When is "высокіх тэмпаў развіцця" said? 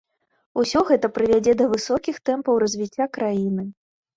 1.75-3.11